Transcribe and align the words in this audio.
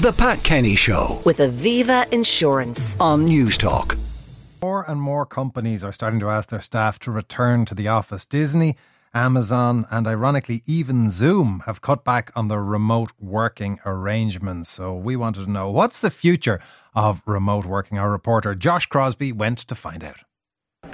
The 0.00 0.12
Pat 0.12 0.42
Kenny 0.42 0.74
Show 0.76 1.22
with 1.24 1.38
Aviva 1.38 2.12
Insurance. 2.12 2.96
on 3.00 3.26
Newstalk. 3.26 3.96
More 4.60 4.84
and 4.90 5.00
more 5.00 5.24
companies 5.24 5.82
are 5.82 5.92
starting 5.92 6.20
to 6.20 6.28
ask 6.28 6.50
their 6.50 6.60
staff 6.60 6.98
to 7.00 7.10
return 7.10 7.64
to 7.66 7.74
the 7.74 7.88
office. 7.88 8.26
Disney, 8.26 8.76
Amazon, 9.14 9.86
and 9.90 10.06
ironically, 10.06 10.62
even 10.66 11.08
Zoom 11.10 11.62
have 11.66 11.80
cut 11.80 12.04
back 12.04 12.32
on 12.34 12.48
their 12.48 12.62
remote 12.62 13.12
working 13.20 13.78
arrangements. 13.86 14.68
So 14.68 14.94
we 14.94 15.16
wanted 15.16 15.44
to 15.46 15.50
know 15.50 15.70
what's 15.70 16.00
the 16.00 16.10
future 16.10 16.60
of 16.94 17.22
remote 17.26 17.64
working? 17.64 17.98
Our 17.98 18.10
reporter 18.10 18.54
Josh 18.54 18.88
Crosbie 18.88 19.32
went 19.32 19.58
to 19.58 19.74
find 19.74 20.02
out. 20.04 20.16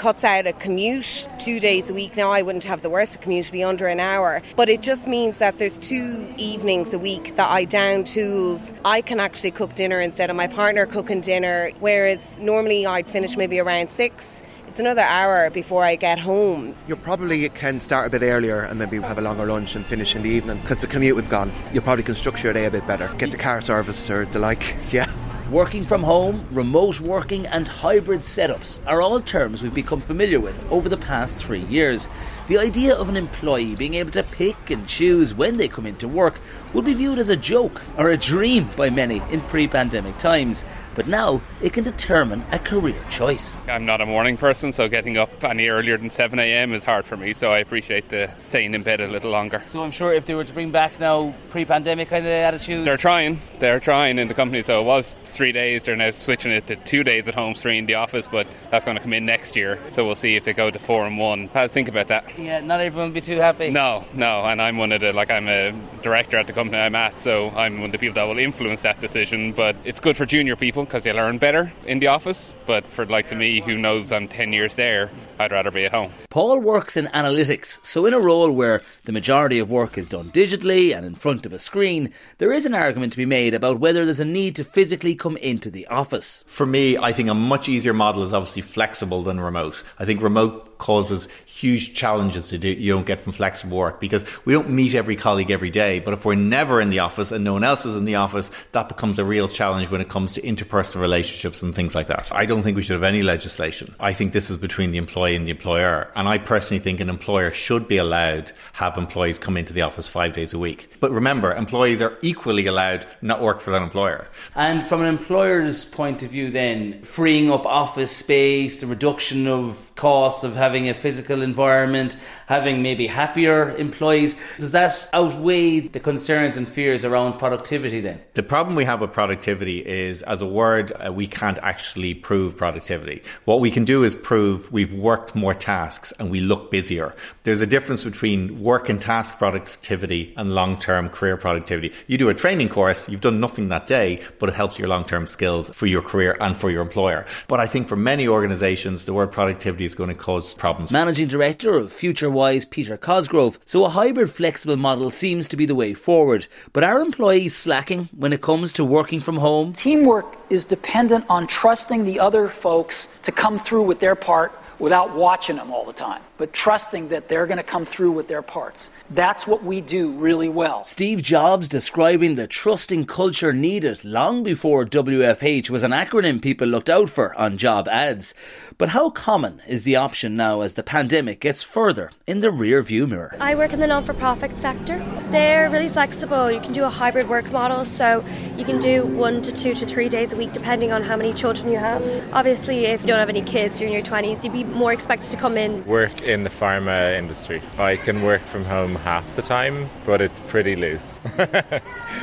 Cuts 0.00 0.24
out 0.24 0.46
a 0.46 0.54
commute 0.54 1.28
two 1.38 1.60
days 1.60 1.90
a 1.90 1.92
week. 1.92 2.16
Now, 2.16 2.32
I 2.32 2.40
wouldn't 2.40 2.64
have 2.64 2.80
the 2.80 2.88
worst 2.88 3.16
of 3.16 3.20
commute, 3.20 3.44
to 3.44 3.52
be 3.52 3.62
under 3.62 3.86
an 3.86 4.00
hour, 4.00 4.40
but 4.56 4.70
it 4.70 4.80
just 4.80 5.06
means 5.06 5.36
that 5.40 5.58
there's 5.58 5.76
two 5.76 6.34
evenings 6.38 6.94
a 6.94 6.98
week 6.98 7.36
that 7.36 7.50
I 7.50 7.66
down 7.66 8.04
tools. 8.04 8.72
I 8.82 9.02
can 9.02 9.20
actually 9.20 9.50
cook 9.50 9.74
dinner 9.74 10.00
instead 10.00 10.30
of 10.30 10.36
my 10.36 10.46
partner 10.46 10.86
cooking 10.86 11.20
dinner, 11.20 11.70
whereas 11.80 12.40
normally 12.40 12.86
I'd 12.86 13.10
finish 13.10 13.36
maybe 13.36 13.58
around 13.58 13.90
six. 13.90 14.42
It's 14.68 14.80
another 14.80 15.02
hour 15.02 15.50
before 15.50 15.84
I 15.84 15.96
get 15.96 16.18
home. 16.18 16.74
You 16.86 16.96
probably 16.96 17.46
can 17.50 17.78
start 17.78 18.06
a 18.06 18.10
bit 18.10 18.22
earlier 18.22 18.62
and 18.62 18.78
maybe 18.78 18.98
have 19.02 19.18
a 19.18 19.20
longer 19.20 19.44
lunch 19.44 19.76
and 19.76 19.84
finish 19.84 20.16
in 20.16 20.22
the 20.22 20.30
evening 20.30 20.62
because 20.62 20.80
the 20.80 20.86
commute 20.86 21.14
was 21.14 21.28
gone. 21.28 21.52
You 21.74 21.82
probably 21.82 22.04
can 22.04 22.14
structure 22.14 22.46
your 22.46 22.54
day 22.54 22.64
a 22.64 22.70
bit 22.70 22.86
better. 22.86 23.08
Get 23.18 23.32
the 23.32 23.36
car 23.36 23.60
service 23.60 24.08
or 24.08 24.24
the 24.24 24.38
like. 24.38 24.76
Yeah. 24.90 25.12
Working 25.50 25.82
from 25.82 26.04
home, 26.04 26.46
remote 26.52 27.00
working, 27.00 27.44
and 27.44 27.66
hybrid 27.66 28.20
setups 28.20 28.78
are 28.86 29.02
all 29.02 29.20
terms 29.20 29.64
we've 29.64 29.74
become 29.74 30.00
familiar 30.00 30.38
with 30.38 30.62
over 30.70 30.88
the 30.88 30.96
past 30.96 31.36
three 31.36 31.64
years. 31.64 32.06
The 32.50 32.58
idea 32.58 32.96
of 32.96 33.08
an 33.08 33.16
employee 33.16 33.76
being 33.76 33.94
able 33.94 34.10
to 34.10 34.24
pick 34.24 34.70
and 34.70 34.84
choose 34.84 35.32
when 35.32 35.56
they 35.56 35.68
come 35.68 35.86
into 35.86 36.08
work 36.08 36.40
would 36.72 36.84
be 36.84 36.94
viewed 36.94 37.20
as 37.20 37.28
a 37.28 37.36
joke 37.36 37.80
or 37.96 38.08
a 38.08 38.16
dream 38.16 38.68
by 38.76 38.90
many 38.90 39.22
in 39.30 39.40
pre 39.42 39.68
pandemic 39.68 40.18
times. 40.18 40.64
But 40.96 41.06
now 41.06 41.40
it 41.62 41.72
can 41.72 41.84
determine 41.84 42.44
a 42.50 42.58
career 42.58 43.00
choice. 43.10 43.56
I'm 43.68 43.86
not 43.86 44.00
a 44.00 44.06
morning 44.06 44.36
person, 44.36 44.72
so 44.72 44.88
getting 44.88 45.16
up 45.16 45.44
any 45.44 45.68
earlier 45.68 45.96
than 45.96 46.10
7 46.10 46.38
a.m. 46.38 46.74
is 46.74 46.82
hard 46.82 47.06
for 47.06 47.16
me, 47.16 47.32
so 47.32 47.52
I 47.52 47.58
appreciate 47.58 48.08
the 48.08 48.32
staying 48.38 48.74
in 48.74 48.82
bed 48.82 49.00
a 49.00 49.06
little 49.06 49.30
longer. 49.30 49.62
So 49.68 49.82
I'm 49.82 49.92
sure 49.92 50.12
if 50.12 50.26
they 50.26 50.34
were 50.34 50.44
to 50.44 50.52
bring 50.52 50.72
back 50.72 50.98
now 50.98 51.32
pre 51.50 51.64
pandemic 51.64 52.08
kind 52.08 52.26
of 52.26 52.32
attitudes. 52.32 52.84
They're 52.84 52.96
trying, 52.96 53.40
they're 53.60 53.78
trying 53.78 54.18
in 54.18 54.26
the 54.26 54.34
company, 54.34 54.62
so 54.62 54.80
it 54.80 54.84
was 54.84 55.14
three 55.24 55.52
days, 55.52 55.84
they're 55.84 55.96
now 55.96 56.10
switching 56.10 56.50
it 56.50 56.66
to 56.66 56.76
two 56.76 57.04
days 57.04 57.28
at 57.28 57.36
home, 57.36 57.54
three 57.54 57.78
in 57.78 57.86
the 57.86 57.94
office, 57.94 58.26
but 58.26 58.48
that's 58.70 58.84
going 58.84 58.96
to 58.96 59.02
come 59.02 59.12
in 59.12 59.24
next 59.24 59.54
year, 59.54 59.78
so 59.90 60.04
we'll 60.04 60.16
see 60.16 60.34
if 60.34 60.42
they 60.42 60.52
go 60.52 60.70
to 60.70 60.78
four 60.80 61.06
and 61.06 61.18
one. 61.18 61.48
How 61.54 61.62
to 61.62 61.68
think 61.68 61.88
about 61.88 62.08
that? 62.08 62.24
Yeah, 62.44 62.60
not 62.60 62.80
everyone 62.80 63.08
will 63.08 63.14
be 63.14 63.20
too 63.20 63.36
happy. 63.36 63.70
No, 63.70 64.04
no, 64.14 64.44
and 64.44 64.60
I'm 64.62 64.78
one 64.78 64.92
of 64.92 65.00
the, 65.00 65.12
like, 65.12 65.30
I'm 65.30 65.48
a 65.48 65.72
director 66.02 66.36
at 66.36 66.46
the 66.46 66.52
company 66.52 66.78
I'm 66.78 66.94
at, 66.94 67.18
so 67.18 67.50
I'm 67.50 67.80
one 67.80 67.86
of 67.86 67.92
the 67.92 67.98
people 67.98 68.14
that 68.14 68.24
will 68.24 68.38
influence 68.38 68.82
that 68.82 69.00
decision, 69.00 69.52
but 69.52 69.76
it's 69.84 70.00
good 70.00 70.16
for 70.16 70.26
junior 70.26 70.56
people 70.56 70.84
because 70.84 71.04
they 71.04 71.12
learn 71.12 71.38
better 71.38 71.72
in 71.86 71.98
the 71.98 72.06
office, 72.06 72.54
but 72.66 72.86
for 72.86 73.04
the 73.04 73.12
likes 73.12 73.30
of 73.32 73.38
me 73.38 73.60
who 73.60 73.76
knows 73.76 74.10
I'm 74.12 74.28
10 74.28 74.52
years 74.52 74.76
there, 74.76 75.10
I'd 75.40 75.52
rather 75.52 75.70
be 75.70 75.86
at 75.86 75.92
home. 75.92 76.12
Paul 76.28 76.60
works 76.60 76.98
in 76.98 77.06
analytics, 77.06 77.82
so 77.84 78.04
in 78.04 78.12
a 78.12 78.20
role 78.20 78.50
where 78.50 78.82
the 79.04 79.12
majority 79.12 79.58
of 79.58 79.70
work 79.70 79.96
is 79.96 80.10
done 80.10 80.30
digitally 80.30 80.94
and 80.94 81.06
in 81.06 81.14
front 81.14 81.46
of 81.46 81.54
a 81.54 81.58
screen, 81.58 82.12
there 82.36 82.52
is 82.52 82.66
an 82.66 82.74
argument 82.74 83.14
to 83.14 83.16
be 83.16 83.24
made 83.24 83.54
about 83.54 83.80
whether 83.80 84.04
there's 84.04 84.20
a 84.20 84.24
need 84.26 84.54
to 84.56 84.64
physically 84.64 85.14
come 85.14 85.38
into 85.38 85.70
the 85.70 85.86
office. 85.86 86.44
For 86.46 86.66
me, 86.66 86.98
I 86.98 87.12
think 87.12 87.30
a 87.30 87.34
much 87.34 87.70
easier 87.70 87.94
model 87.94 88.22
is 88.22 88.34
obviously 88.34 88.60
flexible 88.60 89.22
than 89.22 89.40
remote. 89.40 89.82
I 89.98 90.04
think 90.04 90.20
remote 90.20 90.70
causes 90.80 91.28
huge 91.44 91.94
challenges 91.94 92.48
to 92.48 92.58
do 92.58 92.68
you 92.68 92.92
don't 92.92 93.06
get 93.06 93.20
from 93.20 93.32
flexible 93.32 93.76
work 93.76 94.00
because 94.00 94.24
we 94.46 94.52
don't 94.54 94.70
meet 94.70 94.94
every 94.94 95.14
colleague 95.14 95.50
every 95.50 95.70
day. 95.70 96.00
But 96.00 96.14
if 96.14 96.24
we're 96.24 96.34
never 96.34 96.80
in 96.80 96.90
the 96.90 97.00
office 97.00 97.30
and 97.30 97.44
no 97.44 97.52
one 97.52 97.62
else 97.62 97.86
is 97.86 97.94
in 97.94 98.06
the 98.06 98.16
office, 98.16 98.50
that 98.72 98.88
becomes 98.88 99.18
a 99.18 99.24
real 99.24 99.46
challenge 99.46 99.90
when 99.90 100.00
it 100.00 100.08
comes 100.08 100.32
to 100.34 100.40
interpersonal 100.40 101.02
relationships 101.02 101.62
and 101.62 101.74
things 101.74 101.94
like 101.94 102.08
that. 102.08 102.26
I 102.32 102.46
don't 102.46 102.62
think 102.62 102.76
we 102.76 102.82
should 102.82 102.94
have 102.94 103.04
any 103.04 103.22
legislation. 103.22 103.94
I 104.00 104.14
think 104.14 104.32
this 104.32 104.50
is 104.50 104.56
between 104.56 104.90
the 104.90 104.98
employee 105.30 105.36
and 105.36 105.46
the 105.46 105.50
employer. 105.50 106.08
And 106.14 106.28
I 106.28 106.38
personally 106.38 106.80
think 106.80 107.00
an 107.00 107.08
employer 107.08 107.52
should 107.52 107.86
be 107.88 107.98
allowed 107.98 108.52
have 108.72 108.96
employees 108.96 109.38
come 109.38 109.56
into 109.56 109.72
the 109.72 109.82
office 109.82 110.08
five 110.08 110.32
days 110.32 110.54
a 110.54 110.58
week. 110.58 110.90
But 111.00 111.10
remember, 111.10 111.54
employees 111.54 112.02
are 112.02 112.16
equally 112.22 112.66
allowed 112.66 113.06
not 113.22 113.40
work 113.40 113.60
for 113.60 113.70
that 113.70 113.82
employer. 113.82 114.26
And 114.54 114.86
from 114.86 115.02
an 115.02 115.08
employer's 115.08 115.84
point 115.84 116.22
of 116.22 116.30
view, 116.30 116.50
then, 116.50 117.02
freeing 117.02 117.50
up 117.50 117.66
office 117.66 118.16
space, 118.16 118.80
the 118.80 118.86
reduction 118.86 119.46
of 119.46 119.76
costs 120.00 120.44
of 120.44 120.56
having 120.56 120.88
a 120.88 120.94
physical 120.94 121.42
environment, 121.42 122.16
having 122.46 122.82
maybe 122.82 123.06
happier 123.06 123.76
employees, 123.76 124.34
does 124.58 124.72
that 124.72 125.06
outweigh 125.12 125.80
the 125.80 126.00
concerns 126.00 126.56
and 126.56 126.66
fears 126.66 127.04
around 127.04 127.38
productivity 127.38 128.00
then? 128.00 128.18
The 128.32 128.42
problem 128.42 128.76
we 128.76 128.84
have 128.84 129.02
with 129.02 129.12
productivity 129.12 129.86
is, 129.86 130.22
as 130.22 130.40
a 130.40 130.46
word, 130.46 130.90
uh, 130.92 131.12
we 131.12 131.26
can't 131.26 131.58
actually 131.58 132.14
prove 132.14 132.56
productivity. 132.56 133.22
What 133.44 133.60
we 133.60 133.70
can 133.70 133.84
do 133.84 134.02
is 134.02 134.14
prove 134.14 134.72
we've 134.72 134.94
worked 134.94 135.34
more 135.34 135.52
tasks 135.52 136.14
and 136.18 136.30
we 136.30 136.40
look 136.40 136.70
busier. 136.70 137.14
There's 137.42 137.60
a 137.60 137.66
difference 137.66 138.02
between 138.02 138.62
work 138.62 138.88
and 138.88 138.98
task 138.98 139.36
productivity 139.36 140.32
and 140.38 140.54
long 140.54 140.78
term 140.78 141.10
career 141.10 141.36
productivity. 141.36 141.92
You 142.06 142.16
do 142.16 142.30
a 142.30 142.34
training 142.34 142.70
course, 142.70 143.06
you've 143.06 143.20
done 143.20 143.38
nothing 143.38 143.68
that 143.68 143.86
day, 143.86 144.22
but 144.38 144.48
it 144.48 144.54
helps 144.54 144.78
your 144.78 144.88
long 144.88 145.04
term 145.04 145.26
skills 145.26 145.68
for 145.68 145.86
your 145.86 146.00
career 146.00 146.38
and 146.40 146.56
for 146.56 146.70
your 146.70 146.80
employer. 146.80 147.26
But 147.48 147.60
I 147.60 147.66
think 147.66 147.86
for 147.86 147.96
many 147.96 148.26
organizations, 148.26 149.04
the 149.04 149.12
word 149.12 149.30
productivity 149.30 149.89
is 149.90 149.96
going 149.96 150.08
to 150.08 150.14
cause 150.14 150.54
problems. 150.54 150.92
Managing 150.92 151.28
Director 151.28 151.76
of 151.76 151.92
FutureWise, 151.92 152.70
Peter 152.70 152.96
Cosgrove. 152.96 153.58
So 153.66 153.84
a 153.84 153.88
hybrid 153.88 154.30
flexible 154.30 154.76
model 154.76 155.10
seems 155.10 155.48
to 155.48 155.56
be 155.56 155.66
the 155.66 155.74
way 155.74 155.94
forward. 155.94 156.46
But 156.72 156.84
are 156.84 157.00
employees 157.00 157.56
slacking 157.56 158.08
when 158.16 158.32
it 158.32 158.40
comes 158.40 158.72
to 158.74 158.84
working 158.84 159.20
from 159.20 159.36
home? 159.36 159.74
Teamwork 159.74 160.36
is 160.48 160.64
dependent 160.64 161.24
on 161.28 161.46
trusting 161.48 162.04
the 162.04 162.20
other 162.20 162.52
folks 162.62 163.06
to 163.24 163.32
come 163.32 163.60
through 163.68 163.86
with 163.86 164.00
their 164.00 164.14
part 164.14 164.52
without 164.78 165.14
watching 165.14 165.56
them 165.56 165.70
all 165.70 165.84
the 165.84 165.92
time, 165.92 166.22
but 166.40 166.54
trusting 166.54 167.10
that 167.10 167.28
they're 167.28 167.46
going 167.46 167.58
to 167.58 167.62
come 167.62 167.84
through 167.84 168.10
with 168.10 168.26
their 168.26 168.40
parts. 168.40 168.88
That's 169.10 169.46
what 169.46 169.62
we 169.62 169.82
do 169.82 170.12
really 170.12 170.48
well. 170.48 170.86
Steve 170.86 171.20
Jobs 171.22 171.68
describing 171.68 172.34
the 172.34 172.46
trusting 172.46 173.04
culture 173.04 173.52
needed 173.52 174.02
long 174.06 174.42
before 174.42 174.86
WFH 174.86 175.68
was 175.68 175.82
an 175.82 175.90
acronym 175.90 176.40
people 176.40 176.66
looked 176.66 176.88
out 176.88 177.10
for 177.10 177.38
on 177.38 177.58
job 177.58 177.86
ads. 177.88 178.32
But 178.78 178.88
how 178.88 179.10
common 179.10 179.60
is 179.68 179.84
the 179.84 179.96
option 179.96 180.36
now 180.36 180.62
as 180.62 180.72
the 180.72 180.82
pandemic 180.82 181.40
gets 181.40 181.62
further 181.62 182.10
in 182.26 182.40
the 182.40 182.50
rear 182.50 182.80
view 182.80 183.06
mirror? 183.06 183.36
I 183.38 183.54
work 183.54 183.74
in 183.74 183.80
the 183.80 183.86
non 183.86 184.04
for 184.04 184.14
profit 184.14 184.56
sector. 184.56 185.04
They're 185.30 185.68
really 185.68 185.90
flexible. 185.90 186.50
You 186.50 186.60
can 186.60 186.72
do 186.72 186.84
a 186.84 186.88
hybrid 186.88 187.28
work 187.28 187.52
model, 187.52 187.84
so 187.84 188.24
you 188.56 188.64
can 188.64 188.78
do 188.78 189.04
one 189.04 189.42
to 189.42 189.52
two 189.52 189.74
to 189.74 189.84
three 189.84 190.08
days 190.08 190.32
a 190.32 190.36
week 190.36 190.54
depending 190.54 190.92
on 190.92 191.02
how 191.02 191.16
many 191.16 191.34
children 191.34 191.70
you 191.70 191.76
have. 191.76 192.02
Obviously, 192.32 192.86
if 192.86 193.02
you 193.02 193.06
don't 193.08 193.18
have 193.18 193.28
any 193.28 193.42
kids, 193.42 193.78
you're 193.78 193.88
in 193.88 193.92
your 193.92 194.02
20s, 194.02 194.42
you'd 194.44 194.54
be 194.54 194.64
more 194.64 194.94
expected 194.94 195.30
to 195.30 195.36
come 195.36 195.58
in. 195.58 195.84
Work 195.84 196.22
in 196.30 196.44
the 196.44 196.50
pharma 196.50 197.16
industry. 197.16 197.60
I 197.78 197.96
can 197.96 198.22
work 198.22 198.42
from 198.42 198.64
home 198.64 198.94
half 198.94 199.34
the 199.36 199.42
time, 199.42 199.90
but 200.04 200.20
it's 200.20 200.40
pretty 200.40 200.76
loose. 200.76 201.20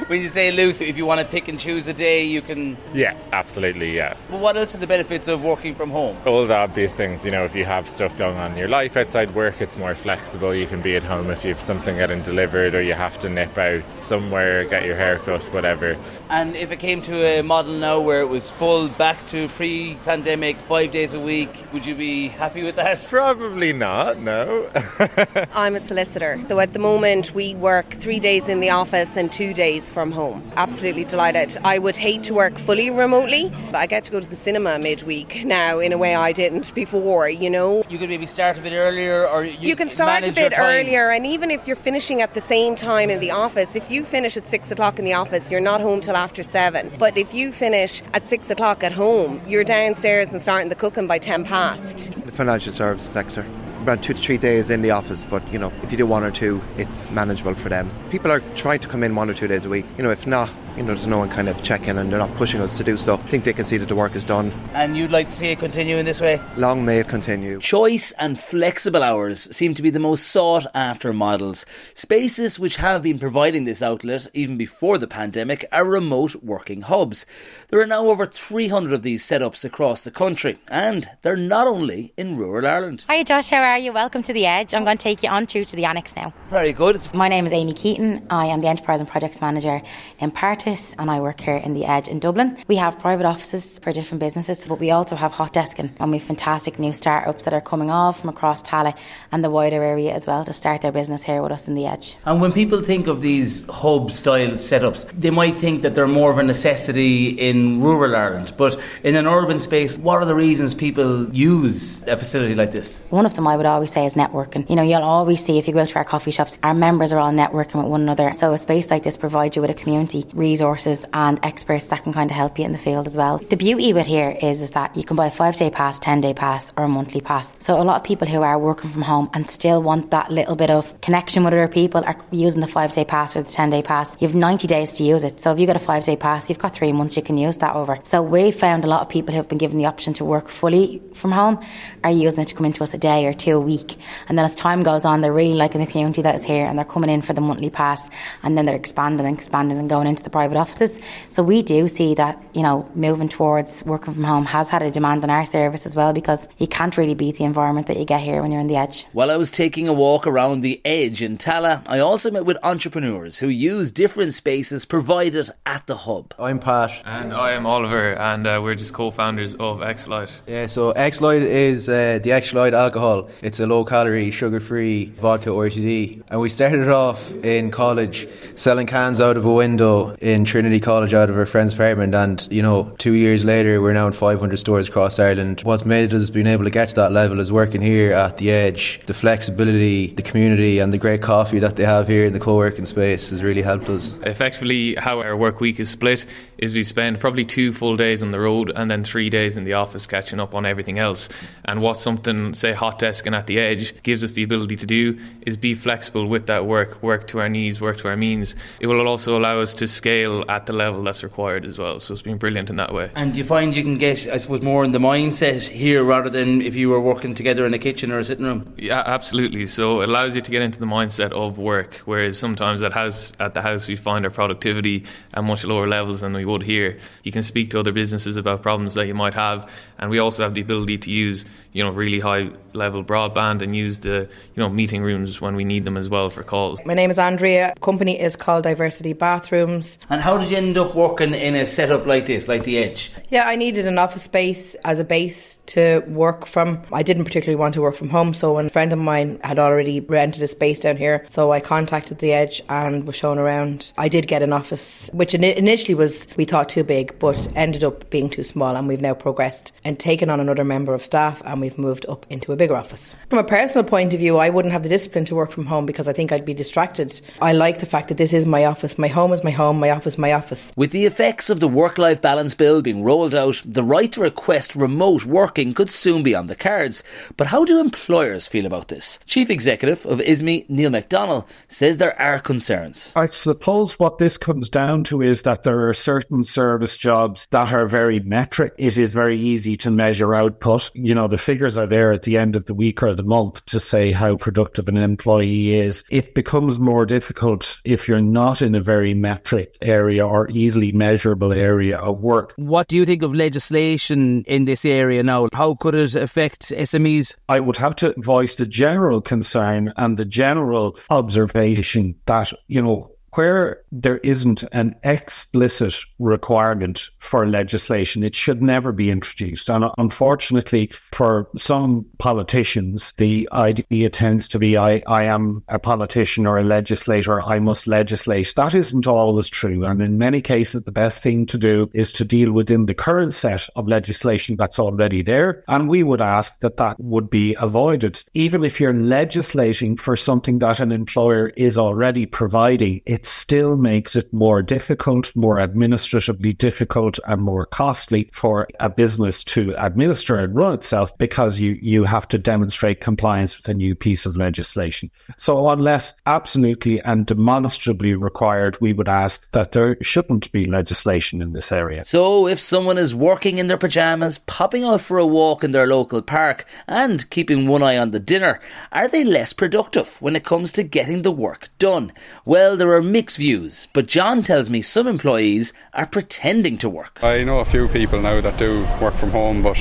When 0.07 0.22
you 0.22 0.29
say 0.29 0.51
loose, 0.51 0.79
if 0.79 0.97
you 0.97 1.06
want 1.06 1.19
to 1.19 1.25
pick 1.25 1.47
and 1.47 1.59
choose 1.59 1.88
a 1.88 1.94
day, 1.94 2.23
you 2.23 2.41
can. 2.41 2.78
yeah, 2.94 3.18
absolutely, 3.34 3.95
yeah. 3.95 4.16
But 4.29 4.40
what 4.40 4.56
else 4.56 4.73
are 4.75 4.78
the 4.78 4.88
benefits 4.88 5.28
of 5.28 5.41
working 5.41 5.75
from 5.75 5.90
home? 5.91 6.16
All 6.25 6.45
the 6.45 6.56
obvious 6.56 6.94
things, 6.94 7.25
you 7.25 7.31
know, 7.31 7.44
if 7.44 7.56
you 7.56 7.66
have 7.66 7.90
stuff 7.90 8.18
going 8.18 8.38
on 8.38 8.51
in 8.51 8.57
your 8.57 8.68
life 8.69 8.95
outside 8.95 9.34
work, 9.35 9.62
it's 9.62 9.78
more 9.78 9.95
flexible. 9.95 10.53
You 10.56 10.66
can 10.66 10.81
be 10.81 10.95
at 10.95 11.03
home 11.03 11.29
if 11.29 11.44
you 11.44 11.50
have 11.53 11.62
something 11.62 11.97
getting 11.97 12.22
delivered 12.22 12.74
or 12.75 12.81
you 12.81 12.94
have 12.94 13.18
to 13.19 13.29
nip 13.29 13.57
out 13.57 13.84
somewhere, 14.00 14.63
get 14.66 14.85
your 14.85 14.95
hair 14.95 15.19
cut, 15.19 15.44
whatever. 15.53 15.97
And 16.30 16.58
if 16.58 16.72
it 16.72 16.80
came 16.80 17.02
to 17.04 17.26
a 17.26 17.42
model 17.42 17.74
now 17.74 18.02
where 18.02 18.20
it 18.20 18.28
was 18.28 18.50
full 18.50 18.90
back 18.90 19.18
to 19.30 19.48
pre 19.50 19.96
pandemic, 20.04 20.58
five 20.68 20.92
days 20.92 21.14
a 21.14 21.20
week, 21.20 21.64
would 21.72 21.86
you 21.86 21.96
be 21.96 22.28
happy 22.28 22.64
with 22.64 22.76
that? 22.76 23.02
Probably 23.06 23.72
not, 23.72 24.20
no. 24.20 24.70
I'm 25.54 25.76
a 25.76 25.80
solicitor, 25.80 26.42
so 26.46 26.60
at 26.60 26.74
the 26.74 26.80
moment 26.80 27.34
we 27.34 27.56
work 27.56 27.90
three 27.92 28.20
days 28.20 28.50
in 28.50 28.60
the 28.60 28.70
office 28.72 29.16
and 29.16 29.32
two 29.32 29.54
days 29.54 29.90
from 29.90 30.12
home. 30.12 30.52
Absolutely 30.58 31.06
delighted. 31.06 31.58
I 31.64 31.80
would 31.80 31.96
hate 31.96 32.24
to 32.24 32.34
work 32.34 32.57
fully 32.57 32.90
remotely, 32.90 33.50
but 33.68 33.75
I 33.75 33.86
get 33.86 34.04
to 34.06 34.12
go 34.12 34.19
to 34.19 34.30
the 34.30 34.36
cinema 34.36 34.80
midweek 34.80 35.46
now 35.46 35.80
in 35.80 35.94
a 35.94 35.98
way 35.98 36.13
I 36.13 36.34
didn't 36.34 36.75
before, 36.75 37.30
you 37.30 37.50
know. 37.50 37.86
You 37.90 37.98
could 37.98 38.10
maybe 38.10 38.25
start 38.25 38.57
a 38.57 38.62
bit 38.62 38.74
earlier 38.74 39.25
or 39.25 39.46
you, 39.46 39.69
You 39.69 39.75
can 39.78 39.90
start 39.90 40.28
a 40.28 40.34
bit 40.34 40.54
earlier, 40.57 41.10
and 41.10 41.25
even 41.25 41.51
if 41.51 41.68
you're 41.68 41.78
finishing 41.78 42.22
at 42.22 42.34
the 42.34 42.42
same 42.42 42.75
time 42.75 43.10
in 43.10 43.22
the 43.22 43.31
office, 43.31 43.78
if 43.78 43.90
you 43.90 44.04
finish 44.04 44.36
at 44.36 44.46
six 44.50 44.69
o'clock 44.72 45.00
in 45.00 45.06
the 45.06 45.13
office, 45.13 45.50
you're 45.50 45.62
not 45.62 45.80
home 45.80 46.01
till 46.01 46.17
after 46.18 46.42
seven. 46.42 46.92
But 46.98 47.16
if 47.18 47.34
you 47.34 47.52
finish 47.52 48.02
at 48.14 48.28
six 48.28 48.50
o'clock 48.50 48.84
at 48.84 48.92
home, 48.92 49.40
you're 49.48 49.64
downstairs 49.64 50.34
and 50.34 50.42
starting 50.42 50.69
the 50.69 50.75
cooking 50.75 51.08
by 51.08 51.19
ten 51.19 51.46
past. 51.46 52.12
The 52.25 52.31
financial 52.31 52.74
services 52.74 53.08
sector. 53.08 53.46
Around 53.86 54.02
two 54.02 54.14
to 54.14 54.22
three 54.22 54.38
days 54.38 54.69
in 54.69 54.81
the 54.81 54.92
office, 54.92 55.25
but 55.25 55.44
you 55.54 55.60
know, 55.60 55.72
if 55.84 55.92
you 55.92 55.98
do 55.98 56.06
one 56.06 56.24
or 56.24 56.31
two, 56.31 56.62
it's 56.75 57.10
manageable 57.12 57.54
for 57.54 57.69
them. 57.69 57.90
People 58.10 58.31
are 58.31 58.42
trying 58.56 58.80
to 58.80 58.88
come 58.88 59.04
in 59.04 59.16
one 59.16 59.30
or 59.30 59.34
two 59.34 59.48
days 59.48 59.64
a 59.64 59.69
week. 59.69 59.86
You 59.98 60.04
know, 60.04 60.10
if 60.10 60.28
not, 60.28 60.50
You 60.77 60.83
know, 60.83 60.89
there's 60.89 61.07
no 61.07 61.18
one 61.18 61.29
kind 61.29 61.50
of 61.50 61.63
checking 61.63 61.97
and 61.97 62.12
they're 62.12 62.19
not 62.19 62.35
pushing 62.35 62.62
us 62.62 62.77
to 62.77 62.83
do 62.83 62.97
so. 62.97 63.15
I 63.15 63.18
think 63.18 63.45
they 63.45 63.53
can 63.53 63.65
see 63.65 63.77
that 63.77 63.89
the 63.89 63.95
work 63.95 64.15
is 64.15 64.24
done. 64.24 64.53
And 64.75 64.95
you'd 64.95 65.09
like 65.09 65.27
to 65.27 65.35
see 65.35 65.47
it 65.47 65.57
continue 65.57 65.97
in 65.97 66.06
this 66.06 66.21
way? 66.21 66.39
Long 66.56 66.85
may 66.85 67.00
it 67.00 67.07
continue. 67.07 67.59
Choice 67.59 68.12
and 68.19 68.39
flexible 68.39 69.01
hours 69.01 69.50
seem 69.56 69.74
to 69.74 69.81
be 69.81 69.89
the 69.89 69.97
most 69.97 70.27
sought 70.27 70.68
after 70.75 71.12
models. 71.13 71.65
Spaces 71.95 72.59
which 72.59 72.75
have 72.75 73.01
been 73.01 73.18
providing 73.18 73.63
this 73.63 73.81
outlet 73.81 74.27
even 74.35 74.56
before 74.56 75.00
the 75.00 75.07
pandemic 75.07 75.68
are 75.71 75.83
remote 75.83 76.35
working 76.44 76.83
hubs. 76.83 77.25
There 77.69 77.81
are 77.81 77.88
now 77.88 78.06
over 78.06 78.27
300 78.27 78.94
of 78.94 79.01
these 79.01 79.25
setups 79.25 79.65
across 79.65 80.03
the 80.03 80.12
country, 80.12 80.59
and 80.69 81.09
they're 81.24 81.35
not 81.35 81.65
only 81.65 82.13
in 82.18 82.38
rural 82.38 82.68
Ireland. 82.68 83.03
Hi 83.07 83.24
Josh, 83.24 83.50
how 83.50 83.63
are 83.63 83.79
you? 83.79 83.94
Welcome 83.94 84.21
to 84.21 84.31
The 84.31 84.45
Edge. 84.45 84.75
I'm 84.75 84.83
going 84.85 85.00
to 85.00 85.03
take 85.03 85.24
you 85.24 85.29
on 85.29 85.47
through 85.47 85.65
to 85.65 85.75
the 85.75 85.85
annex 85.85 86.15
now. 86.15 86.35
Very 86.45 86.71
good. 86.71 87.01
My 87.15 87.27
name 87.27 87.47
is 87.47 87.51
Amy 87.51 87.74
Keaton. 87.74 88.27
I 88.29 88.45
am 88.45 88.62
the 88.62 88.68
Enterprise 88.68 89.00
and 89.00 89.09
Projects 89.09 89.41
Manager 89.41 89.81
in 90.19 90.29
Partas, 90.68 90.94
and 90.98 91.10
I 91.10 91.22
work 91.22 91.40
here 91.40 91.56
in 91.56 91.74
The 91.74 91.86
Edge 91.86 92.08
in 92.08 92.19
Dublin. 92.19 92.58
We 92.68 92.75
have 92.75 93.00
private 93.00 93.25
offices 93.25 93.80
for 93.80 93.92
different 93.94 94.19
businesses, 94.19 94.66
but 94.66 94.80
we 94.80 94.92
also 94.92 95.16
have 95.16 95.31
hot 95.31 95.54
desking, 95.54 95.92
and 96.00 96.12
we 96.12 96.18
have 96.18 96.28
fantastic 96.28 96.78
new 96.78 96.92
startups 96.92 97.44
that 97.46 97.54
are 97.54 97.62
coming 97.62 97.90
off 97.90 98.19
from 98.19 98.30
across 98.30 98.62
Tallaght 98.64 98.98
and 99.31 99.44
the 99.44 99.50
wider 99.50 99.81
area 99.81 100.14
as 100.14 100.28
well 100.28 100.44
to 100.44 100.54
start 100.54 100.81
their 100.81 100.92
business 100.92 101.24
here 101.24 101.42
with 101.42 101.52
us 101.52 101.68
in 101.68 101.75
The 101.75 101.86
Edge. 101.86 102.18
And 102.25 102.42
when 102.42 102.52
people 102.52 102.81
think 102.81 103.08
of 103.08 103.22
these 103.22 103.66
hub 103.68 104.12
style 104.12 104.56
setups, 104.56 105.10
they 105.18 105.30
might 105.30 105.58
think 105.58 105.84
that 105.84 105.96
they're 105.96 106.08
more 106.08 106.31
of 106.31 106.38
a 106.38 106.44
necessity 106.44 107.30
in 107.30 107.81
rural 107.81 108.16
Ireland, 108.16 108.54
but 108.58 108.78
in 109.04 109.16
an 109.16 109.25
urban 109.25 109.60
space, 109.60 109.98
what 109.98 110.18
are 110.22 110.25
the 110.25 110.36
reasons 110.36 110.75
people 110.75 111.34
use 111.34 112.04
a 112.08 112.18
facility 112.18 112.56
like 112.56 112.72
this? 112.72 112.98
One 113.10 113.25
of 113.25 113.36
them 113.36 113.48
I 113.48 113.56
would 113.56 113.66
always 113.66 113.92
say 113.92 114.06
is 114.06 114.16
networking. 114.16 114.70
You 114.70 114.75
know, 114.75 114.84
you'll 114.84 115.04
always 115.04 115.44
see 115.44 115.58
if 115.58 115.68
you 115.68 115.74
go 115.74 115.86
to 115.86 115.96
our 115.96 116.04
coffee 116.04 116.31
shops, 116.31 116.60
our 116.63 116.74
members 116.74 117.13
are 117.13 117.20
all 117.20 117.31
networking 117.31 117.81
with 117.81 117.92
one 117.92 118.02
another. 118.02 118.34
So 118.34 118.52
a 118.54 118.58
space 118.58 118.92
like 118.92 119.04
this 119.04 119.16
provides 119.16 119.56
you 119.56 119.62
with 119.62 119.72
a 119.72 119.74
community, 119.74 120.25
resources 120.57 121.06
and 121.13 121.39
experts 121.44 121.88
that 121.88 122.04
can 122.04 122.12
kind 122.13 122.31
of 122.31 122.36
help 122.36 122.57
you 122.57 122.65
in 122.65 122.71
the 122.71 122.77
field 122.80 123.06
as 123.06 123.15
well. 123.15 123.38
The 123.38 123.56
beauty 123.56 123.94
with 123.94 124.07
here 124.07 124.31
is, 124.42 124.63
is 124.63 124.71
that 124.71 124.95
you 124.95 125.04
can 125.04 125.15
buy 125.15 125.27
a 125.27 125.31
five 125.31 125.56
day 125.56 125.69
pass, 125.69 126.00
10 126.00 126.21
day 126.21 126.33
pass 126.33 126.74
or 126.75 126.86
a 126.86 126.88
monthly 126.88 127.21
pass. 127.21 127.56
So 127.59 127.80
a 127.80 127.83
lot 127.83 127.98
of 127.98 128.04
people 128.04 128.27
who 128.27 128.42
are 128.42 128.57
working 128.57 128.89
from 128.89 129.04
home 129.04 129.30
and 129.36 129.48
still 129.48 129.83
want 129.83 130.09
that 130.12 130.31
little 130.31 130.56
bit 130.56 130.71
of 130.71 131.00
connection 131.01 131.44
with 131.44 131.54
other 131.54 131.68
people 131.68 132.04
are 132.04 132.18
using 132.31 132.62
the 132.62 132.68
five 132.68 132.92
day 132.92 133.06
pass 133.06 133.36
or 133.36 133.44
the 133.44 133.51
10 133.51 133.69
day 133.69 133.83
pass. 133.83 134.18
You 134.19 134.27
have 134.27 134.36
90 134.36 134.65
days 134.65 134.94
to 134.94 135.04
use 135.04 135.24
it. 135.24 135.39
So 135.39 135.51
if 135.51 135.59
you 135.59 135.68
got 135.68 135.75
a 135.75 135.88
five 135.92 136.04
day 136.04 136.15
pass, 136.15 136.50
you've 136.50 136.57
got 136.57 136.74
three 136.74 136.92
months 136.92 137.15
you 137.15 137.21
can 137.21 137.38
use 137.38 137.57
that 137.57 137.75
over. 137.75 138.00
So 138.03 138.24
we 138.24 138.51
found 138.51 138.83
a 138.83 138.88
lot 138.88 139.01
of 139.01 139.10
people 139.10 139.33
who 139.33 139.38
have 139.38 139.48
been 139.48 139.60
given 139.60 139.77
the 139.77 139.86
option 139.86 140.13
to 140.15 140.25
work 140.25 140.50
fully 140.50 141.03
from 141.13 141.31
home 141.31 141.63
are 142.03 142.10
using 142.10 142.42
it 142.42 142.48
to 142.48 142.56
come 142.56 142.65
into 142.65 142.81
us 142.83 142.95
a 142.95 142.98
day 142.98 143.27
or 143.27 143.33
two 143.33 143.57
a 143.57 143.60
week. 143.60 143.95
And 144.27 144.38
then 144.38 144.45
as 144.45 144.56
time 144.56 144.81
goes 144.81 145.06
on, 145.06 145.21
they're 145.21 145.31
really 145.31 145.53
liking 145.53 145.81
the 145.81 145.88
community 145.88 146.24
that 146.24 146.33
is 146.33 146.44
here 146.44 146.65
and 146.65 146.80
they're 146.80 146.86
coming 146.86 147.12
in 147.12 147.21
for 147.21 147.33
the 147.33 147.42
monthly 147.42 147.69
pass 147.69 148.10
and 148.42 148.57
then 148.57 148.65
they're 148.65 148.75
expanding 148.75 149.27
and 149.27 149.38
expanding 149.38 149.77
and 149.77 149.88
going 149.88 150.07
into 150.07 150.24
the 150.24 150.31
private 150.38 150.57
offices. 150.57 151.00
So 151.30 151.39
we 151.42 151.57
do 151.74 151.88
see 151.88 152.13
that, 152.22 152.36
you 152.54 152.63
know, 152.68 152.78
moving 152.94 153.30
towards 153.38 153.84
working 153.86 154.13
from 154.13 154.24
home 154.24 154.45
has 154.45 154.69
had 154.69 154.81
a 154.84 154.92
demand 154.92 155.24
on 155.24 155.31
our 155.38 155.48
service 155.57 155.84
as 155.89 155.95
well 155.95 156.13
because 156.13 156.48
you 156.60 156.68
can't 156.68 156.95
really 156.95 157.16
beat 157.16 157.36
the 157.38 157.44
environment 157.54 157.88
that 157.88 157.98
you 157.98 158.06
get 158.06 158.22
here 158.22 158.39
when 158.42 158.51
you're 158.51 158.62
in 158.68 158.68
the 158.68 158.80
edge. 158.86 158.98
While 159.13 159.31
I 159.31 159.38
was 159.38 159.50
taking 159.50 159.88
a 159.88 159.94
walk 159.94 160.28
around 160.28 160.62
the 160.62 160.80
edge 160.86 161.24
in 161.28 161.34
Tallaght, 161.38 161.81
I 161.88 161.98
also 162.00 162.30
met 162.30 162.45
with 162.45 162.57
entrepreneurs 162.62 163.39
who 163.39 163.48
use 163.48 163.92
different 163.92 164.36
spaces 164.36 164.86
provided 164.86 165.50
at 165.66 165.88
the 165.88 165.98
hub. 166.06 166.36
I'm 166.38 166.60
Pat. 166.60 166.92
And 167.04 167.34
I 167.34 167.50
am 167.57 167.66
Oliver, 167.66 168.13
and 168.13 168.45
uh, 168.45 168.60
we're 168.63 168.75
just 168.75 168.94
co 168.94 169.10
founders 169.10 169.56
of 169.56 169.80
Xlite. 169.80 170.42
Yeah, 170.45 170.68
so 170.68 170.94
Xlite 170.94 171.42
is 171.42 171.89
uh, 171.89 172.19
the 172.22 172.30
electrolyte 172.30 172.74
alcohol. 172.74 173.30
It's 173.42 173.60
a 173.60 173.66
low 173.66 173.84
calorie, 173.86 174.30
sugar 174.30 174.60
free 174.60 175.06
vodka 175.24 175.50
RTD. 175.50 176.24
And 176.30 176.39
we 176.39 176.50
started 176.50 176.81
it 176.81 176.89
off 176.89 177.31
in 177.44 177.72
college 177.72 178.28
selling 178.56 178.88
cans 178.88 179.19
out 179.19 179.38
of 179.38 179.45
a 179.45 179.54
window 179.63 180.16
in 180.27 180.44
Trinity 180.44 180.81
College 180.81 181.13
out 181.13 181.29
of 181.29 181.38
our 181.38 181.45
friend's 181.45 181.74
apartment. 181.74 182.13
And, 182.13 182.45
you 182.51 182.62
know, 182.62 182.94
two 182.97 183.13
years 183.13 183.45
later, 183.45 183.81
we're 183.81 183.94
now 183.94 184.07
in 184.07 184.13
500 184.13 184.57
stores 184.57 184.89
across 184.89 185.19
Ireland. 185.19 185.62
What's 185.62 185.85
made 185.85 186.13
us 186.13 186.29
being 186.29 186.47
able 186.47 186.65
to 186.65 186.69
get 186.69 186.89
to 186.89 186.95
that 186.95 187.13
level 187.13 187.39
is 187.39 187.50
working 187.50 187.81
here 187.81 188.12
at 188.12 188.38
the 188.38 188.51
edge. 188.51 189.00
The 189.06 189.13
flexibility, 189.13 190.07
the 190.07 190.21
community, 190.21 190.79
and 190.79 190.91
the 190.91 190.97
great 190.97 191.21
coffee 191.21 191.59
that 191.59 191.77
they 191.77 191.85
have 191.85 192.09
here 192.09 192.25
in 192.25 192.33
the 192.33 192.41
co 192.41 192.57
working 192.57 192.85
space 192.85 193.29
has 193.29 193.41
really 193.41 193.62
helped 193.62 193.88
us. 193.88 194.12
Effectively, 194.24 194.95
how 194.95 195.21
our 195.21 195.38
work 195.38 195.62
week 195.62 195.79
is 195.79 195.89
split 195.89 196.25
is 196.57 196.74
we 196.74 196.83
spend 196.83 197.21
probably 197.21 197.45
two 197.45 197.71
full 197.71 197.95
days 197.95 198.21
on 198.21 198.31
the 198.31 198.39
road 198.39 198.69
and 198.75 198.91
then 198.91 199.06
three 199.06 199.29
days 199.29 199.56
in 199.56 199.63
the 199.63 199.74
office 199.74 200.06
catching 200.07 200.41
up 200.41 200.53
on 200.53 200.65
everything 200.65 201.00
else. 201.00 201.29
And 201.65 201.81
what 201.81 202.01
something, 202.01 202.53
say, 202.53 202.74
hot 202.74 203.00
desk 203.00 203.25
and 203.25 203.35
at 203.35 203.47
the 203.47 203.59
edge 203.59 204.01
gives 204.03 204.24
us 204.25 204.33
the 204.33 204.44
ability 204.44 204.75
to 204.77 204.85
do 204.85 205.18
is 205.45 205.56
be 205.56 205.74
flexible 205.74 206.27
with 206.27 206.47
that 206.47 206.65
work, 206.65 207.01
work 207.01 207.27
to 207.27 207.39
our 207.39 207.47
needs, 207.47 207.79
work 207.79 207.97
to 208.00 208.09
our 208.09 208.18
means. 208.18 208.56
It 208.81 208.88
will 208.88 209.07
also 209.07 209.38
allow 209.38 209.59
us 209.59 209.74
to 209.75 209.88
scale 209.88 210.17
at 210.25 210.66
the 210.66 210.74
level 210.74 211.04
that's 211.04 211.24
required 211.24 211.66
as 211.66 211.78
well. 211.78 212.00
So 212.00 212.14
it's 212.14 212.22
been 212.22 212.38
brilliant 212.38 212.69
in 212.69 212.78
that 212.78 212.94
way. 212.94 213.12
And 213.16 213.34
do 213.34 213.40
you 213.40 213.46
find 213.46 213.75
you 213.75 213.84
can 213.84 213.98
get, 213.98 214.28
I 214.28 214.38
suppose, 214.38 214.62
more 214.62 214.84
in 214.84 214.92
the 214.92 215.00
mindset 215.00 215.62
here 215.68 216.04
rather 216.04 216.30
than 216.30 216.62
if 216.62 216.75
you 216.75 216.90
were 216.90 217.00
working 217.00 217.36
together 217.36 217.66
in 217.66 217.74
a 217.74 217.80
kitchen 217.80 218.12
or 218.12 218.19
a 218.19 218.25
sitting 218.25 218.46
room? 218.46 218.74
Yeah, 218.78 219.04
absolutely. 219.06 219.68
So 219.68 220.02
it 220.02 220.10
allows 220.10 220.36
you 220.36 220.42
to 220.42 220.52
get 220.52 220.62
into 220.62 220.80
the 220.80 220.86
mindset 220.86 221.31
of 221.31 221.58
work, 221.58 221.96
whereas 222.06 222.38
sometimes 222.38 222.84
at 222.84 222.92
house 222.92 223.31
at 223.40 223.54
the 223.54 223.62
house 223.62 223.88
we 223.88 223.96
find 223.96 224.25
our 224.25 224.31
productivity 224.31 225.06
at 225.34 225.44
much 225.44 225.64
lower 225.64 225.88
levels 225.88 226.22
than 226.22 226.34
we 226.34 226.46
would 226.46 226.63
here. 226.63 227.00
You 227.24 227.31
can 227.31 227.44
speak 227.44 227.72
to 227.72 227.80
other 227.80 227.92
businesses 227.92 228.38
about 228.38 228.62
problems 228.62 228.96
that 228.96 229.08
you 229.08 229.16
might 229.16 229.34
have, 229.34 229.70
and 230.00 230.10
we 230.10 230.20
also 230.20 230.44
have 230.44 230.54
the 230.54 230.62
ability 230.62 230.98
to 231.00 231.12
use 231.12 231.46
you 231.74 231.84
know 231.84 231.92
really 231.92 232.20
high 232.20 232.50
level 232.74 233.04
broadband 233.04 233.62
and 233.62 233.75
use 233.75 234.00
the 234.00 234.28
you 234.56 234.63
know 234.63 234.70
meeting 234.70 235.04
rooms 235.04 235.40
when 235.40 235.56
we 235.56 235.63
need 235.63 235.86
them 235.86 235.98
as 235.98 236.10
well 236.10 236.30
for 236.30 236.44
calls. 236.44 236.80
My 236.86 236.94
name 236.94 237.12
is 237.12 237.20
Andrea. 237.20 237.74
Company 237.81 238.20
is 238.20 238.36
called 238.36 238.63
Diversity 238.63 239.13
Bathrooms. 239.13 240.00
And 240.09 240.21
how 240.21 240.38
did 240.38 240.50
you 240.50 240.56
end 240.56 240.77
up 240.77 240.95
working 240.95 241.33
in 241.33 241.54
a 241.56 241.65
setup 241.65 242.06
like 242.06 242.27
this, 242.27 242.48
like 242.48 242.63
the 242.63 242.77
Edge? 242.77 243.12
Yeah, 243.27 243.45
I 243.45 243.57
needed 243.57 243.86
an 243.86 243.98
office 243.98 244.24
space 244.24 244.74
as 244.86 245.00
a 245.00 245.04
base 245.04 245.59
to 245.68 246.01
work 246.07 246.45
from. 246.45 246.81
I 246.94 247.04
didn't 247.04 247.25
particularly 247.25 247.57
want 247.57 247.74
to 247.74 247.81
work 247.81 247.95
from 247.95 248.07
home, 248.07 248.33
so 248.33 248.57
a 248.57 248.69
friend 248.69 248.94
of 248.94 249.00
mine 249.00 249.38
had 249.44 249.59
already 249.59 250.00
rented 250.00 250.42
a 250.42 250.48
space 250.48 250.80
down 250.80 250.95
here, 250.95 251.25
so 251.27 251.51
I 251.51 251.59
contacted 251.59 252.19
the 252.19 252.31
Edge 252.31 252.62
and 252.69 253.06
was 253.06 253.18
shown 253.18 253.38
around. 253.38 253.92
I 253.98 254.07
did 254.07 254.27
get 254.27 254.42
an 254.42 254.54
office, 254.54 255.09
which 255.12 255.33
initially 255.33 255.94
was 255.94 256.25
we 256.38 256.45
thought 256.45 256.69
too 256.69 256.86
big, 256.86 257.19
but 257.19 257.45
ended 257.57 257.83
up 257.83 258.10
being 258.10 258.30
too 258.30 258.45
small, 258.45 258.77
and 258.77 258.88
we've 258.88 259.01
now 259.01 259.13
progressed 259.13 259.74
and 259.83 260.00
taken 260.00 260.30
on 260.30 260.39
another 260.39 260.63
member 260.63 260.94
of 260.94 261.03
staff, 261.03 261.42
and 261.44 261.60
we've 261.60 261.77
moved 261.77 262.06
up 262.07 262.25
into 262.30 262.53
a 262.53 262.56
bigger 262.56 262.77
office. 262.77 263.13
From 263.30 263.39
a 263.39 263.44
personal 263.44 263.83
point 263.83 264.13
of 264.13 264.21
view, 264.21 264.38
I 264.38 264.50
wouldn't 264.50 264.71
have 264.71 264.83
the 264.83 264.89
discipline 264.89 265.25
to 265.25 265.36
work 265.36 265.51
from 265.51 265.65
home 265.65 265.86
because 265.86 266.07
I 266.07 266.13
think 266.13 266.31
I'd 266.31 266.45
be 266.45 266.53
distracted. 266.53 267.19
I 267.42 267.51
like 267.51 267.80
the 267.80 267.86
fact 267.86 268.07
that 268.07 268.18
this 268.18 268.31
is 268.31 268.45
my 268.45 268.63
office. 268.63 268.98
My 268.98 269.10
home 269.10 269.33
is 269.33 269.44
my 269.44 269.51
home, 269.51 269.77
my 269.80 269.97
office, 269.98 270.18
my 270.18 270.32
office. 270.32 270.72
With 270.76 270.92
the 270.92 271.06
effects 271.06 271.50
of 271.50 271.60
the 271.60 271.68
work 271.68 271.98
life 271.98 272.22
balance 272.22 272.54
bill 272.54 272.84
being 272.84 273.04
rolled 273.04 273.34
out, 273.34 273.60
the 273.66 273.84
right 273.84 274.12
to 274.12 274.22
request 274.22 274.76
remote 274.76 275.26
working 275.26 275.74
could 275.74 275.90
soon 275.90 276.22
be 276.22 276.36
on 276.36 276.46
the 276.46 276.56
cards. 276.56 277.02
But 277.36 277.48
how 277.48 277.66
do 277.66 277.80
employers 277.80 278.46
feel 278.46 278.68
about 278.68 278.90
this? 278.90 279.18
Chief 279.26 279.50
Executive 279.50 280.06
of 280.06 280.22
ISME, 280.22 280.66
Neil 280.70 280.92
McDonnell, 280.92 281.48
says 281.68 281.98
there 281.98 282.20
are 282.22 282.40
concerns. 282.40 283.12
I 283.16 283.26
suppose 283.26 283.98
what 283.98 284.20
this 284.20 284.38
comes 284.38 284.70
down 284.70 285.04
to 285.06 285.24
is 285.24 285.42
that 285.44 285.64
there 285.64 285.88
are 285.88 285.94
certain 285.96 286.44
service 286.44 286.96
jobs 286.96 287.48
that 287.50 287.74
are 287.74 287.88
very 287.88 288.20
metric. 288.20 288.74
It 288.77 289.00
is 289.00 289.16
very 289.16 289.39
easy 289.39 289.77
to 289.77 289.89
measure 289.89 290.36
output. 290.36 290.92
You 290.94 291.16
know, 291.16 291.27
the 291.27 291.39
figures 291.39 291.75
are 291.75 291.88
there 291.88 292.12
at 292.12 292.22
the 292.22 292.38
end 292.38 292.56
of 292.56 292.66
the 292.66 292.75
week 292.75 293.01
or 293.01 293.16
the 293.16 293.24
month 293.24 293.66
to 293.66 293.80
say 293.80 294.12
how 294.12 294.38
productive 294.38 294.88
an 294.89 294.98
employee 294.98 295.74
is. 295.74 296.04
It 296.12 296.36
becomes 296.36 296.77
more 296.77 297.08
difficult 297.08 297.82
if 297.84 298.08
you're 298.08 298.22
not 298.22 298.62
in 298.62 298.75
a 298.75 298.80
very 298.80 299.16
metric 299.16 299.75
area 299.88 300.25
or 300.25 300.50
easily 300.50 300.91
measurable 300.91 301.53
area 301.53 301.98
of 301.98 302.22
work. 302.22 302.53
What 302.58 302.88
do 302.88 302.96
you 302.96 303.06
think 303.06 303.24
of 303.24 303.34
legislation 303.34 304.44
in 304.48 304.65
this 304.65 304.86
area 304.86 305.24
now? 305.24 305.48
How 305.53 305.75
could 305.75 305.96
it 305.96 306.15
affect 306.15 306.70
SMEs? 306.70 307.36
I 307.50 307.60
would 307.60 307.77
have 307.77 307.96
to 307.98 308.13
voice 308.17 308.56
the 308.56 308.65
general 308.65 309.22
concern 309.22 309.94
and 309.98 310.17
the 310.17 310.25
general 310.25 310.98
observation 311.10 312.15
that, 312.25 312.51
you 312.67 312.82
know, 312.82 313.12
where 313.34 313.81
there 313.91 314.17
isn't 314.19 314.63
an 314.72 314.96
explicit 315.03 315.96
requirement 316.19 317.10
for 317.19 317.48
legislation, 317.48 318.24
it 318.24 318.36
should 318.36 318.62
never 318.62 318.91
be 318.91 319.12
introduced. 319.12 319.69
And 319.69 319.86
unfortunately, 319.98 320.91
for 321.12 321.48
some 321.55 322.05
politicians, 322.17 323.13
the 323.17 323.48
idea 323.51 324.10
tends 324.10 324.48
to 324.50 324.60
be 324.60 324.77
I, 324.77 325.01
I 325.07 325.24
am 325.24 325.63
a 325.67 325.79
politician 325.79 326.46
or 326.46 326.57
a 326.57 326.63
legislator, 326.63 327.41
I 327.41 327.60
must 327.60 327.88
legislate. 327.88 328.53
That 328.55 328.74
isn't 328.74 329.07
always 329.07 329.50
true. 329.50 329.86
And 329.86 330.01
in 330.01 330.17
many 330.17 330.41
cases, 330.41 330.84
the 330.84 330.91
best 330.91 331.22
thing 331.22 331.46
to 331.48 331.57
do 331.57 331.89
is 331.93 332.12
to 332.13 332.25
deal 332.25 332.51
within 332.51 332.86
the 332.86 332.93
current 332.93 333.34
set 333.34 333.67
of 333.75 333.88
legislation 333.88 334.55
that's 334.57 334.79
already 334.79 335.22
there. 335.22 335.63
And 335.67 335.89
we 335.89 336.03
would 336.03 336.22
ask 336.22 336.60
that 336.60 336.77
that 336.77 337.00
would 337.00 337.29
be 337.29 337.55
avoided. 337.60 338.24
Even 338.34 338.63
if 338.63 338.79
you're 338.79 338.93
legislating 338.93 339.98
for 339.98 340.15
something 340.15 340.60
that 340.60 340.79
an 340.79 340.91
employer 340.91 341.51
is 341.57 341.77
already 341.77 342.25
providing, 342.25 343.01
it 343.17 343.25
still 343.25 343.75
makes 343.75 344.15
it 344.15 344.31
more 344.31 344.62
difficult, 344.62 345.36
more 345.36 345.59
administratively 345.59 346.53
difficult, 346.53 347.17
and 347.25 347.41
more 347.41 347.65
costly 347.65 348.29
for 348.31 348.67
a 348.79 348.91
business 348.91 349.43
to 349.43 349.74
administer 349.83 350.38
and 350.38 350.55
run 350.55 350.75
itself 350.75 351.17
because 351.17 351.59
you, 351.59 351.79
you 351.81 352.03
have 352.03 352.27
to 352.27 352.38
demonstrate 352.38 353.01
compliance 353.01 353.57
with 353.57 353.67
a 353.69 353.74
new 353.74 353.95
piece 353.95 354.27
of 354.27 354.38
legislation. 354.38 355.09
So, 355.36 355.67
unless 355.67 356.13
absolutely 356.27 357.01
and 357.01 357.25
demonstrably 357.25 358.13
required, 358.13 358.77
we 358.79 358.93
would 358.93 359.09
ask 359.09 359.51
that 359.51 359.71
there 359.71 359.97
shouldn't 360.03 360.51
be 360.51 360.65
legislation 360.67 361.41
in 361.41 361.53
this 361.53 361.71
area. 361.71 362.05
So, 362.05 362.47
if 362.47 362.59
someone 362.59 363.00
is 363.00 363.15
working 363.15 363.57
in 363.57 363.65
their 363.65 363.79
pyjamas, 363.79 364.38
popping 364.45 364.83
out 364.83 365.01
for 365.01 365.17
a 365.17 365.25
walk 365.25 365.63
in 365.63 365.71
their 365.71 365.88
local 365.88 366.21
park, 366.21 366.67
and 366.88 367.27
keeping 367.31 367.67
one 367.67 367.81
eye 367.81 367.97
on 367.97 368.12
the 368.12 368.19
dinner, 368.19 368.59
are 368.91 369.07
they 369.07 369.24
less 369.24 369.53
productive 369.53 370.21
when 370.21 370.36
it 370.36 370.43
comes 370.43 370.71
to 370.74 370.83
getting 370.83 371.24
the 371.24 371.31
work 371.31 371.69
done? 371.79 372.13
Well, 372.45 372.77
there 372.77 372.91
are 372.91 373.07
mixed 373.12 373.38
views, 373.38 373.88
but 373.94 374.08
John 374.08 374.44
tells 374.44 374.70
me 374.70 374.82
some 374.82 375.08
employees 375.08 375.74
are 375.94 376.06
pretending 376.06 376.78
to 376.80 376.90
work. 376.90 377.20
I 377.24 377.44
know 377.44 377.60
a 377.60 377.66
few 377.66 377.88
people 377.88 378.22
now 378.22 378.42
that 378.42 378.58
do 378.58 378.88
work 379.02 379.16
from 379.16 379.32
home, 379.32 379.64
but 379.64 379.78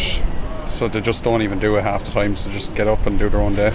so 0.66 0.88
they 0.88 1.00
just 1.00 1.24
don't 1.24 1.42
even 1.42 1.58
do 1.58 1.76
it 1.76 1.82
half 1.82 2.04
the 2.04 2.10
time, 2.10 2.36
so 2.36 2.50
just 2.50 2.74
get 2.74 2.88
up 2.88 3.06
and 3.06 3.18
do 3.18 3.28
their 3.28 3.40
own 3.40 3.54
day. 3.54 3.72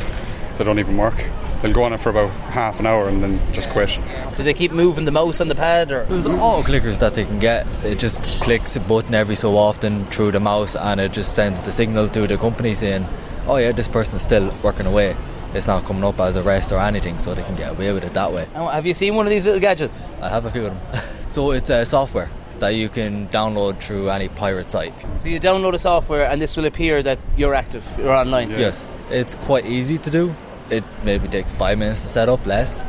They 0.58 0.64
don't 0.64 0.80
even 0.80 0.98
work. 0.98 1.26
They'll 1.62 1.74
go 1.74 1.84
on 1.84 1.94
it 1.94 2.00
for 2.00 2.10
about 2.10 2.32
half 2.52 2.80
an 2.80 2.88
hour 2.88 3.08
and 3.08 3.22
then 3.24 3.54
just 3.54 3.70
quit. 3.70 3.90
Do 4.36 4.44
they 4.44 4.54
keep 4.54 4.72
moving 4.72 5.06
the 5.06 5.12
mouse 5.12 5.40
on 5.40 5.48
the 5.48 5.56
pad 5.56 5.92
or? 5.92 6.06
There's 6.06 6.26
auto 6.26 6.64
clickers 6.64 7.00
that 7.00 7.14
they 7.14 7.24
can 7.24 7.40
get. 7.40 7.68
It 7.84 8.00
just 8.00 8.24
clicks 8.42 8.76
a 8.76 8.80
button 8.80 9.14
every 9.14 9.36
so 9.36 9.56
often 9.58 10.06
through 10.08 10.32
the 10.32 10.40
mouse 10.40 10.76
and 10.76 11.00
it 11.00 11.12
just 11.12 11.36
sends 11.36 11.62
the 11.64 11.72
signal 11.72 12.10
to 12.10 12.26
the 12.26 12.38
company 12.38 12.74
saying, 12.74 13.08
oh 13.46 13.58
yeah, 13.58 13.72
this 13.72 13.88
person's 13.88 14.24
still 14.24 14.52
working 14.64 14.88
away. 14.88 15.16
It's 15.54 15.68
not 15.68 15.84
coming 15.84 16.04
up 16.04 16.20
as 16.20 16.38
a 16.38 16.42
rest 16.44 16.72
or 16.72 16.80
anything, 16.80 17.20
so 17.20 17.34
they 17.34 17.44
can 17.44 17.56
get 17.56 17.72
away 17.72 17.92
with 17.92 18.06
it 18.06 18.14
that 18.14 18.32
way. 18.32 18.46
have 18.54 18.86
you 18.86 18.94
seen 18.94 19.16
one 19.16 19.26
of 19.26 19.30
these 19.30 19.46
little 19.46 19.60
gadgets? 19.60 20.10
I 20.22 20.30
have 20.30 20.46
a 20.46 20.52
few 20.52 20.68
of 20.68 20.74
them. 20.74 21.04
so 21.30 21.52
it's 21.52 21.70
a 21.70 21.86
software 21.86 22.30
that 22.60 22.70
you 22.70 22.88
can 22.88 23.28
download 23.30 23.80
through 23.82 24.10
any 24.10 24.30
pirate 24.30 24.72
site. 24.72 24.94
So 25.20 25.28
you 25.28 25.40
download 25.40 25.74
a 25.74 25.80
software 25.80 26.30
and 26.30 26.42
this 26.42 26.56
will 26.56 26.66
appear 26.66 27.04
that 27.04 27.20
you're 27.36 27.56
active, 27.56 27.84
you're 27.98 28.14
online? 28.14 28.52
Yes, 28.52 28.88
it's 29.10 29.36
quite 29.36 29.66
easy 29.66 29.98
to 29.98 30.10
do. 30.10 30.36
It 30.70 30.84
maybe 31.04 31.28
takes 31.28 31.52
five 31.52 31.78
minutes 31.80 32.04
to 32.04 32.10
set 32.10 32.30
up, 32.30 32.46
less. 32.46 32.86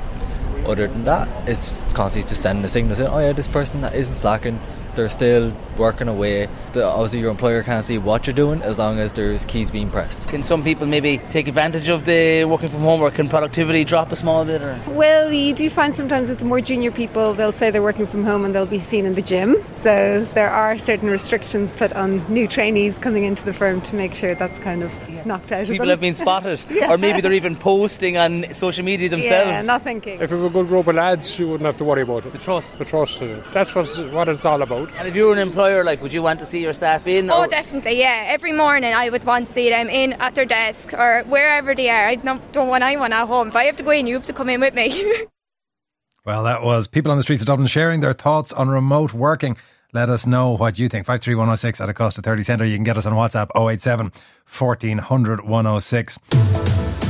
Other 0.67 0.87
than 0.87 1.05
that, 1.05 1.27
it's 1.49 1.61
just 1.61 1.95
constantly 1.95 2.29
just 2.29 2.43
sending 2.43 2.63
the 2.63 2.69
signal 2.69 2.95
saying, 2.95 3.11
oh 3.11 3.19
yeah, 3.19 3.33
this 3.33 3.49
person 3.49 3.81
that 3.81 3.95
isn't 3.95 4.15
slacking, 4.15 4.61
they're 4.95 5.09
still 5.09 5.53
working 5.77 6.09
away. 6.09 6.49
The, 6.73 6.85
obviously, 6.85 7.21
your 7.21 7.31
employer 7.31 7.63
can't 7.63 7.85
see 7.85 7.99
what 7.99 8.27
you're 8.27 8.35
doing 8.35 8.63
as 8.63 8.79
long 8.79 8.99
as 8.99 9.13
there's 9.13 9.45
keys 9.45 9.71
being 9.71 9.91
pressed. 9.91 10.29
Can 10.29 10.43
some 10.43 10.63
people 10.65 10.87
maybe 10.87 11.19
take 11.31 11.49
advantage 11.49 11.89
of 11.89 12.05
the 12.05 12.45
working 12.45 12.69
from 12.69 12.81
home, 12.81 13.01
or 13.01 13.11
can 13.11 13.29
productivity 13.29 13.85
drop 13.85 14.13
a 14.13 14.17
small 14.17 14.45
bit? 14.45 14.63
Or? 14.63 14.79
Well, 14.89 15.33
you 15.33 15.55
do 15.55 15.69
find 15.71 15.95
sometimes 15.95 16.29
with 16.29 16.39
the 16.39 16.45
more 16.45 16.61
junior 16.61 16.91
people, 16.91 17.35
they'll 17.35 17.53
say 17.53 17.71
they're 17.71 17.83
working 17.83 18.07
from 18.07 18.25
home 18.25 18.45
and 18.45 18.55
they'll 18.55 18.67
be 18.67 18.79
seen 18.79 19.07
in 19.07 19.15
the 19.15 19.23
gym. 19.23 19.57
So 19.75 20.25
there 20.35 20.51
are 20.51 20.79
certain 20.79 21.09
restrictions 21.09 21.73
put 21.73 21.93
on 21.93 22.25
new 22.33 22.47
trainees 22.47 22.99
coming 22.99 23.25
into 23.25 23.45
the 23.45 23.53
firm 23.53 23.81
to 23.83 23.97
make 23.97 24.15
sure 24.15 24.35
that's 24.35 24.59
kind 24.59 24.83
of 24.83 24.93
yeah. 25.09 25.25
knocked 25.25 25.53
out. 25.53 25.67
People 25.67 25.89
have 25.89 26.01
been 26.01 26.15
spotted, 26.15 26.61
yeah. 26.71 26.91
or 26.93 26.99
maybe 26.99 27.21
they're 27.21 27.33
even 27.33 27.57
posting 27.57 28.17
on 28.17 28.53
social 28.53 28.85
media 28.85 29.09
themselves. 29.09 29.49
Yeah, 29.49 29.63
not 29.63 29.83
thinking. 29.83 30.21
If 30.21 30.31
we 30.31 30.39
were 30.39 30.47
a 30.47 30.51
good 30.51 30.69
group 30.69 30.87
of 30.87 30.95
lads, 30.95 31.39
you 31.39 31.49
wouldn't 31.49 31.67
have 31.67 31.77
to 31.79 31.85
worry 31.85 32.03
about 32.03 32.27
it. 32.27 32.33
The 32.33 32.39
trust, 32.39 32.79
the 32.79 32.85
trust. 32.85 33.21
That's 33.53 33.75
what 33.75 33.87
what 34.13 34.29
it's 34.29 34.45
all 34.45 34.63
about. 34.63 34.82
And 34.97 35.09
if 35.09 35.15
you 35.15 35.27
were 35.27 35.33
an 35.33 35.39
employer, 35.39 35.85
like, 35.85 36.03
would 36.03 36.13
you 36.13 36.23
want 36.23 36.41
to 36.41 36.47
see 36.47 36.61
your 36.61 36.75
staff 36.75 37.07
in? 37.07 37.31
Oh, 37.31 37.47
definitely, 37.47 37.99
yeah. 37.99 38.25
Every 38.29 38.53
morning 38.53 38.93
I 38.93 39.11
would 39.11 39.25
want 39.25 39.47
to 39.47 39.53
see 39.53 39.69
them 39.69 39.89
in 39.89 40.15
at 40.15 40.35
their 40.35 40.45
desk 40.45 40.93
or 40.93 41.23
wherever 41.27 41.75
they 41.75 41.91
are. 41.91 42.07
I 42.07 42.17
don't, 42.17 42.53
don't 42.53 42.69
want 42.69 42.85
anyone 42.85 43.13
at 43.13 43.27
home. 43.27 43.49
If 43.49 43.57
I 43.57 43.65
have 43.65 43.77
to 43.77 43.83
go 43.83 43.91
in, 43.91 44.07
you 44.07 44.15
have 44.15 44.27
to 44.27 44.33
come 44.33 44.49
in 44.49 44.61
with 44.61 44.75
me. 44.75 45.27
well, 46.25 46.45
that 46.45 46.63
was 46.63 46.87
people 46.87 47.11
on 47.11 47.17
the 47.17 47.23
streets 47.23 47.43
of 47.43 47.47
Dublin 47.47 47.67
sharing 47.67 48.01
their 48.01 48.13
thoughts 48.13 48.53
on 48.53 48.69
remote 48.69 49.13
working. 49.13 49.57
Let 49.95 50.09
us 50.09 50.27
know 50.27 50.51
what 50.51 50.79
you 50.79 50.89
think. 50.89 51.05
53106 51.07 51.81
at 51.81 51.89
a 51.89 51.95
cost 51.95 52.17
of 52.17 52.25
30 52.25 52.43
cent, 52.43 52.63
or 52.63 52.65
you 52.65 52.77
can 52.77 52.85
get 52.85 52.97
us 52.97 53.05
on 53.05 53.13
WhatsApp 53.13 53.49
087 53.55 54.11
1400 54.47 55.43
106. 55.43 56.19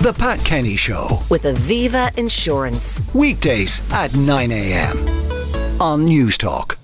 The 0.02 0.12
Pat 0.18 0.44
Kenny 0.44 0.74
Show 0.74 1.22
with 1.30 1.44
Aviva 1.44 2.18
Insurance. 2.18 3.02
Weekdays 3.14 3.80
at 3.92 4.16
9 4.16 4.50
a.m. 4.50 4.98
on 5.80 6.06
Newstalk. 6.06 6.74